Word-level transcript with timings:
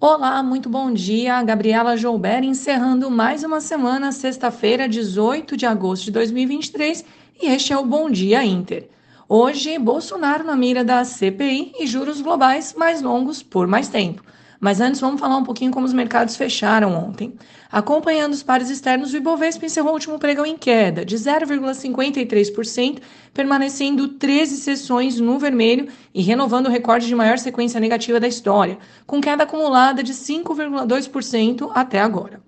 Olá, 0.00 0.40
muito 0.44 0.68
bom 0.68 0.92
dia. 0.92 1.42
Gabriela 1.42 1.96
Joubert 1.96 2.44
encerrando 2.44 3.10
mais 3.10 3.42
uma 3.42 3.60
semana, 3.60 4.12
sexta-feira, 4.12 4.88
18 4.88 5.56
de 5.56 5.66
agosto 5.66 6.04
de 6.04 6.12
2023, 6.12 7.04
e 7.42 7.46
este 7.48 7.72
é 7.72 7.76
o 7.76 7.84
Bom 7.84 8.08
Dia 8.08 8.44
Inter. 8.44 8.88
Hoje, 9.28 9.76
Bolsonaro 9.76 10.44
na 10.44 10.54
mira 10.54 10.84
da 10.84 11.04
CPI 11.04 11.72
e 11.80 11.86
juros 11.88 12.20
globais 12.20 12.74
mais 12.74 13.02
longos 13.02 13.42
por 13.42 13.66
mais 13.66 13.88
tempo. 13.88 14.22
Mas 14.60 14.80
antes, 14.80 15.00
vamos 15.00 15.20
falar 15.20 15.36
um 15.36 15.44
pouquinho 15.44 15.70
como 15.70 15.86
os 15.86 15.92
mercados 15.92 16.36
fecharam 16.36 16.92
ontem. 16.92 17.34
Acompanhando 17.70 18.32
os 18.32 18.42
pares 18.42 18.70
externos, 18.70 19.12
o 19.12 19.16
Ibovespa 19.16 19.66
encerrou 19.66 19.90
o 19.90 19.94
último 19.94 20.18
pregão 20.18 20.44
em 20.44 20.56
queda, 20.56 21.04
de 21.04 21.16
0,53%, 21.16 22.98
permanecendo 23.32 24.08
13 24.08 24.56
sessões 24.56 25.20
no 25.20 25.38
vermelho 25.38 25.88
e 26.12 26.22
renovando 26.22 26.66
o 26.66 26.70
recorde 26.70 27.06
de 27.06 27.14
maior 27.14 27.38
sequência 27.38 27.78
negativa 27.78 28.18
da 28.18 28.26
história, 28.26 28.78
com 29.06 29.20
queda 29.20 29.44
acumulada 29.44 30.02
de 30.02 30.12
5,2% 30.12 31.70
até 31.74 32.00
agora. 32.00 32.47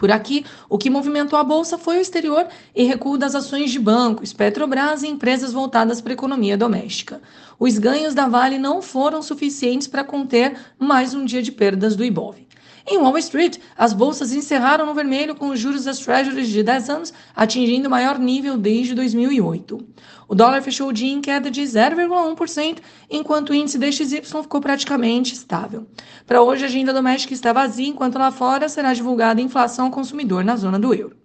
Por 0.00 0.10
aqui, 0.10 0.46
o 0.66 0.78
que 0.78 0.88
movimentou 0.88 1.38
a 1.38 1.44
bolsa 1.44 1.76
foi 1.76 1.98
o 1.98 2.00
exterior 2.00 2.48
e 2.74 2.84
recuo 2.84 3.18
das 3.18 3.34
ações 3.34 3.70
de 3.70 3.78
bancos, 3.78 4.32
Petrobras 4.32 5.02
e 5.02 5.08
empresas 5.08 5.52
voltadas 5.52 6.00
para 6.00 6.12
a 6.12 6.14
economia 6.14 6.56
doméstica. 6.56 7.20
Os 7.58 7.76
ganhos 7.76 8.14
da 8.14 8.26
Vale 8.26 8.58
não 8.58 8.80
foram 8.80 9.20
suficientes 9.20 9.86
para 9.86 10.02
conter 10.02 10.56
mais 10.78 11.12
um 11.12 11.22
dia 11.26 11.42
de 11.42 11.52
perdas 11.52 11.96
do 11.96 12.02
Ibov. 12.02 12.49
Em 12.86 12.98
Wall 12.98 13.18
Street, 13.18 13.58
as 13.76 13.92
bolsas 13.92 14.32
encerraram 14.32 14.86
no 14.86 14.94
vermelho 14.94 15.34
com 15.34 15.48
os 15.48 15.58
juros 15.58 15.84
das 15.84 15.98
Treasuries 15.98 16.48
de 16.48 16.62
10 16.62 16.90
anos 16.90 17.12
atingindo 17.34 17.88
o 17.88 17.90
maior 17.90 18.18
nível 18.18 18.56
desde 18.56 18.94
2008. 18.94 19.86
O 20.28 20.34
dólar 20.34 20.62
fechou 20.62 20.88
o 20.88 20.92
dia 20.92 21.12
em 21.12 21.20
queda 21.20 21.50
de 21.50 21.62
0,1%, 21.62 22.78
enquanto 23.10 23.50
o 23.50 23.54
índice 23.54 23.78
DXY 23.78 24.22
ficou 24.22 24.60
praticamente 24.60 25.34
estável. 25.34 25.86
Para 26.26 26.42
hoje, 26.42 26.64
a 26.64 26.68
agenda 26.68 26.92
doméstica 26.92 27.34
está 27.34 27.52
vazia, 27.52 27.88
enquanto 27.88 28.18
lá 28.18 28.30
fora 28.30 28.68
será 28.68 28.94
divulgada 28.94 29.40
a 29.40 29.44
inflação 29.44 29.86
ao 29.86 29.90
consumidor 29.90 30.44
na 30.44 30.56
zona 30.56 30.78
do 30.78 30.94
euro. 30.94 31.19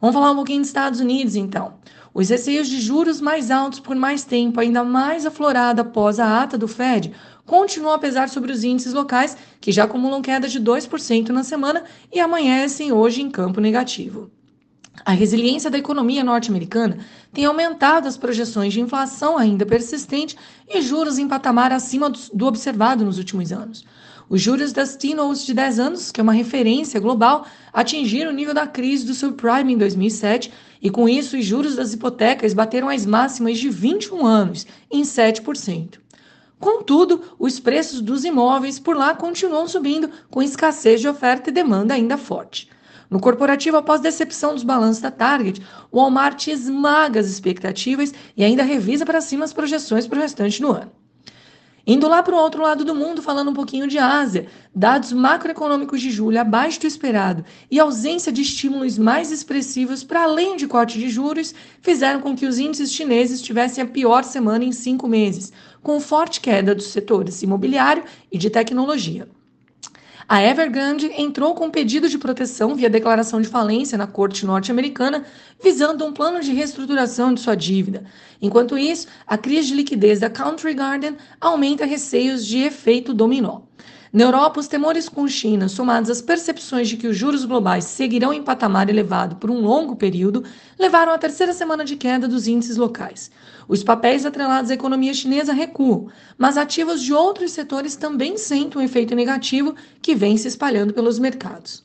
Vamos 0.00 0.14
falar 0.14 0.30
um 0.30 0.36
pouquinho 0.36 0.60
dos 0.60 0.68
Estados 0.68 1.00
Unidos, 1.00 1.36
então. 1.36 1.74
Os 2.12 2.30
receios 2.30 2.68
de 2.68 2.80
juros 2.80 3.20
mais 3.20 3.50
altos 3.50 3.80
por 3.80 3.94
mais 3.94 4.24
tempo, 4.24 4.58
ainda 4.58 4.82
mais 4.82 5.26
aflorada 5.26 5.82
após 5.82 6.18
a 6.18 6.42
ata 6.42 6.56
do 6.56 6.66
Fed, 6.66 7.12
continuam 7.44 7.94
a 7.94 7.98
pesar 7.98 8.28
sobre 8.28 8.52
os 8.52 8.64
índices 8.64 8.92
locais, 8.92 9.36
que 9.60 9.70
já 9.70 9.84
acumulam 9.84 10.22
queda 10.22 10.48
de 10.48 10.60
2% 10.60 11.28
na 11.28 11.44
semana 11.44 11.84
e 12.12 12.18
amanhecem 12.18 12.92
hoje 12.92 13.20
em 13.20 13.30
campo 13.30 13.60
negativo. 13.60 14.30
A 15.04 15.12
resiliência 15.12 15.70
da 15.70 15.78
economia 15.78 16.24
norte-americana 16.24 16.98
tem 17.32 17.44
aumentado 17.44 18.08
as 18.08 18.16
projeções 18.16 18.72
de 18.72 18.80
inflação 18.80 19.36
ainda 19.36 19.66
persistente 19.66 20.36
e 20.68 20.80
juros 20.80 21.18
em 21.18 21.28
patamar 21.28 21.70
acima 21.70 22.10
do 22.10 22.46
observado 22.46 23.04
nos 23.04 23.18
últimos 23.18 23.52
anos. 23.52 23.84
Os 24.28 24.42
juros 24.42 24.72
das 24.72 24.96
T-Notes 24.96 25.46
de 25.46 25.54
10 25.54 25.78
anos, 25.78 26.10
que 26.10 26.20
é 26.20 26.22
uma 26.22 26.32
referência 26.32 26.98
global, 26.98 27.46
atingiram 27.72 28.32
o 28.32 28.34
nível 28.34 28.52
da 28.52 28.66
crise 28.66 29.06
do 29.06 29.14
subprime 29.14 29.74
em 29.74 29.78
2007 29.78 30.52
e, 30.82 30.90
com 30.90 31.08
isso, 31.08 31.36
os 31.36 31.44
juros 31.44 31.76
das 31.76 31.92
hipotecas 31.92 32.52
bateram 32.52 32.88
as 32.88 33.06
máximas 33.06 33.56
de 33.58 33.68
21 33.68 34.26
anos, 34.26 34.66
em 34.90 35.02
7%. 35.02 36.00
Contudo, 36.58 37.22
os 37.38 37.60
preços 37.60 38.00
dos 38.00 38.24
imóveis 38.24 38.80
por 38.80 38.96
lá 38.96 39.14
continuam 39.14 39.68
subindo, 39.68 40.10
com 40.28 40.42
escassez 40.42 41.00
de 41.00 41.08
oferta 41.08 41.50
e 41.50 41.52
demanda 41.52 41.94
ainda 41.94 42.16
forte. 42.16 42.68
No 43.08 43.20
corporativo, 43.20 43.76
após 43.76 44.00
decepção 44.00 44.54
dos 44.54 44.64
balanços 44.64 45.00
da 45.00 45.12
Target, 45.12 45.62
o 45.92 45.98
Walmart 45.98 46.48
esmaga 46.48 47.20
as 47.20 47.26
expectativas 47.26 48.12
e 48.36 48.42
ainda 48.42 48.64
revisa 48.64 49.06
para 49.06 49.20
cima 49.20 49.44
as 49.44 49.52
projeções 49.52 50.08
para 50.08 50.18
o 50.18 50.22
restante 50.22 50.60
do 50.60 50.72
ano. 50.72 50.90
Indo 51.88 52.08
lá 52.08 52.20
para 52.20 52.34
o 52.34 52.38
outro 52.38 52.62
lado 52.62 52.84
do 52.84 52.96
mundo, 52.96 53.22
falando 53.22 53.52
um 53.52 53.54
pouquinho 53.54 53.86
de 53.86 53.96
Ásia, 53.96 54.48
dados 54.74 55.12
macroeconômicos 55.12 56.00
de 56.00 56.10
julho 56.10 56.40
abaixo 56.40 56.80
do 56.80 56.86
esperado 56.88 57.44
e 57.70 57.78
ausência 57.78 58.32
de 58.32 58.42
estímulos 58.42 58.98
mais 58.98 59.30
expressivos 59.30 60.02
para 60.02 60.24
além 60.24 60.56
de 60.56 60.66
corte 60.66 60.98
de 60.98 61.08
juros 61.08 61.54
fizeram 61.80 62.20
com 62.20 62.34
que 62.34 62.44
os 62.44 62.58
índices 62.58 62.92
chineses 62.92 63.40
tivessem 63.40 63.84
a 63.84 63.86
pior 63.86 64.24
semana 64.24 64.64
em 64.64 64.72
cinco 64.72 65.06
meses, 65.06 65.52
com 65.80 66.00
forte 66.00 66.40
queda 66.40 66.74
dos 66.74 66.86
setores 66.86 67.40
imobiliário 67.42 68.02
e 68.32 68.36
de 68.36 68.50
tecnologia. 68.50 69.28
A 70.28 70.42
Evergrande 70.42 71.08
entrou 71.16 71.54
com 71.54 71.70
pedido 71.70 72.08
de 72.08 72.18
proteção 72.18 72.74
via 72.74 72.90
declaração 72.90 73.40
de 73.40 73.46
falência 73.46 73.96
na 73.96 74.08
corte 74.08 74.44
norte-americana, 74.44 75.24
visando 75.62 76.04
um 76.04 76.12
plano 76.12 76.40
de 76.40 76.52
reestruturação 76.52 77.32
de 77.32 77.40
sua 77.40 77.54
dívida. 77.54 78.02
Enquanto 78.42 78.76
isso, 78.76 79.06
a 79.24 79.38
crise 79.38 79.68
de 79.68 79.74
liquidez 79.74 80.18
da 80.18 80.28
Country 80.28 80.74
Garden 80.74 81.16
aumenta 81.40 81.86
receios 81.86 82.44
de 82.44 82.58
efeito 82.58 83.14
dominó. 83.14 83.60
Na 84.16 84.24
Europa, 84.24 84.58
os 84.58 84.66
temores 84.66 85.10
com 85.10 85.28
China, 85.28 85.68
somados 85.68 86.08
às 86.08 86.22
percepções 86.22 86.88
de 86.88 86.96
que 86.96 87.06
os 87.06 87.14
juros 87.14 87.44
globais 87.44 87.84
seguirão 87.84 88.32
em 88.32 88.42
patamar 88.42 88.88
elevado 88.88 89.36
por 89.36 89.50
um 89.50 89.60
longo 89.60 89.94
período, 89.94 90.42
levaram 90.78 91.12
à 91.12 91.18
terceira 91.18 91.52
semana 91.52 91.84
de 91.84 91.96
queda 91.96 92.26
dos 92.26 92.48
índices 92.48 92.78
locais. 92.78 93.30
Os 93.68 93.84
papéis 93.84 94.24
atrelados 94.24 94.70
à 94.70 94.74
economia 94.74 95.12
chinesa 95.12 95.52
recuam, 95.52 96.08
mas 96.38 96.56
ativos 96.56 97.02
de 97.02 97.12
outros 97.12 97.50
setores 97.50 97.94
também 97.94 98.38
sentem 98.38 98.80
um 98.80 98.84
efeito 98.86 99.14
negativo 99.14 99.74
que 100.00 100.14
vem 100.14 100.38
se 100.38 100.48
espalhando 100.48 100.94
pelos 100.94 101.18
mercados. 101.18 101.84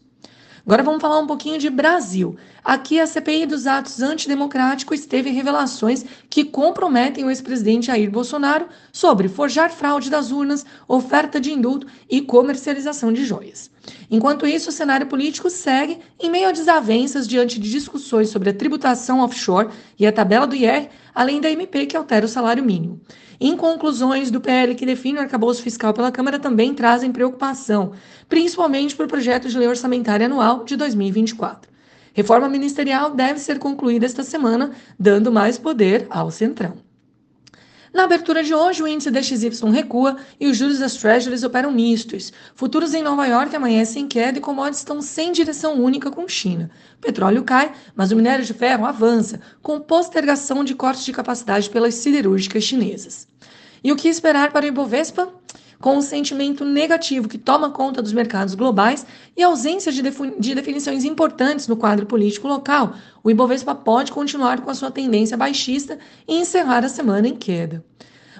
Agora 0.66 0.84
vamos 0.84 1.02
falar 1.02 1.20
um 1.20 1.26
pouquinho 1.26 1.58
de 1.58 1.70
Brasil. 1.70 2.36
Aqui 2.64 3.00
a 3.00 3.08
CPI 3.08 3.48
dos 3.48 3.66
atos 3.66 4.00
antidemocráticos 4.02 5.06
teve 5.08 5.32
revelações 5.32 6.06
que 6.30 6.46
comprometem 6.46 7.26
o 7.26 7.30
ex-presidente 7.32 7.88
Jair 7.88 8.12
Bolsonaro 8.12 8.68
sobre 8.94 9.28
forjar 9.28 9.72
fraude 9.72 10.10
das 10.10 10.32
urnas, 10.32 10.64
oferta 10.88 11.42
de 11.42 11.52
indulto 11.52 11.88
e 12.08 12.22
comercialização 12.22 13.12
de 13.12 13.26
joias. 13.26 13.72
Enquanto 14.14 14.46
isso, 14.46 14.70
o 14.70 14.74
cenário 14.74 15.08
político 15.08 15.50
segue 15.50 16.00
em 16.20 16.30
meio 16.30 16.50
a 16.50 16.52
desavenças 16.52 17.26
diante 17.26 17.58
de 17.58 17.72
discussões 17.72 18.28
sobre 18.28 18.50
a 18.50 18.54
tributação 18.54 19.22
offshore 19.22 19.70
e 19.98 20.06
a 20.06 20.12
tabela 20.12 20.46
do 20.46 20.54
IR, 20.54 20.90
além 21.16 21.40
da 21.40 21.50
MP 21.50 21.86
que 21.86 21.96
altera 21.96 22.26
o 22.26 22.30
salário 22.30 22.62
mínimo. 22.62 23.00
Em 23.40 23.56
conclusões 23.56 24.30
do 24.30 24.42
PL 24.42 24.76
que 24.76 24.86
define 24.86 25.18
o 25.18 25.22
arcabouço 25.22 25.64
fiscal 25.64 25.94
pela 25.94 26.12
Câmara 26.12 26.38
também 26.38 26.74
trazem 26.74 27.10
preocupação, 27.10 27.94
principalmente 28.28 28.98
por 28.98 29.08
projeto 29.08 29.48
de 29.48 29.58
lei 29.58 29.70
orçamentária 29.70 30.26
anual 30.26 30.66
de 30.66 30.76
2024. 30.76 31.72
Reforma 32.14 32.50
ministerial 32.50 33.12
deve 33.12 33.40
ser 33.40 33.60
concluída 33.60 34.06
esta 34.06 34.24
semana, 34.24 34.72
dando 35.00 35.32
mais 35.32 35.58
poder 35.58 36.06
ao 36.10 36.30
Centrão. 36.30 36.91
Na 37.94 38.04
abertura 38.04 38.42
de 38.42 38.54
hoje, 38.54 38.82
o 38.82 38.88
índice 38.88 39.12
DXY 39.12 39.70
recua 39.70 40.16
e 40.40 40.48
os 40.48 40.56
juros 40.56 40.80
das 40.80 40.96
Treasuries 40.96 41.44
operam 41.44 41.72
mistos. 41.72 42.32
Futuros 42.56 42.94
em 42.94 43.04
Nova 43.04 43.28
York 43.28 43.54
amanhecem 43.54 44.04
em 44.04 44.08
queda 44.08 44.38
e 44.38 44.42
commodities 44.42 44.80
estão 44.80 45.02
sem 45.02 45.34
direção 45.34 45.74
única 45.74 46.10
com 46.10 46.26
China. 46.26 46.72
O 46.98 47.02
petróleo 47.02 47.44
cai, 47.44 47.74
mas 47.94 48.12
o 48.12 48.16
minério 48.16 48.46
de 48.46 48.54
ferro 48.54 48.86
avança, 48.86 49.42
com 49.62 49.82
postergação 49.82 50.64
de 50.64 50.74
cortes 50.74 51.04
de 51.04 51.12
capacidade 51.12 51.70
pelas 51.70 51.96
siderúrgicas 51.96 52.64
chinesas. 52.64 53.28
E 53.84 53.92
o 53.92 53.96
que 53.98 54.08
esperar 54.08 54.54
para 54.54 54.66
o 54.66 54.68
Ibovespa? 54.70 55.28
Com 55.82 55.98
um 55.98 56.02
sentimento 56.02 56.64
negativo 56.64 57.28
que 57.28 57.38
toma 57.38 57.72
conta 57.72 58.02
dos 58.02 58.14
mercados 58.14 58.56
globais 58.56 59.06
e 59.36 59.44
ausência 59.44 59.92
de, 59.92 60.02
de 60.40 60.56
definições 60.56 61.04
importantes 61.04 61.68
no 61.68 61.76
quadro 61.76 62.06
político 62.06 62.48
local, 62.48 62.94
o 63.24 63.30
Ibovespa 63.30 63.76
pode 63.76 64.12
continuar 64.12 64.62
com 64.62 64.70
a 64.70 64.76
sua 64.76 64.92
tendência 64.92 65.36
baixista 65.36 65.98
e 66.28 66.36
encerrar 66.36 66.86
a 66.86 66.90
semana 66.90 67.28
em 67.28 67.36
queda. 67.36 67.84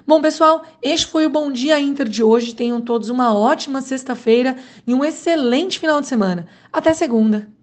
Bom, 0.06 0.20
pessoal, 0.20 0.64
este 0.80 1.06
foi 1.06 1.26
o 1.26 1.30
Bom 1.30 1.52
Dia 1.52 1.78
Inter 1.78 2.08
de 2.08 2.24
hoje. 2.24 2.54
Tenham 2.54 2.80
todos 2.80 3.08
uma 3.08 3.34
ótima 3.34 3.80
sexta-feira 3.80 4.56
e 4.86 4.94
um 4.94 5.04
excelente 5.04 5.78
final 5.78 6.00
de 6.00 6.08
semana. 6.08 6.46
Até 6.72 6.92
segunda! 6.92 7.61